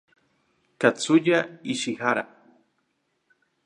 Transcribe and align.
Katsuya 0.81 1.39
Ishihara 1.73 2.23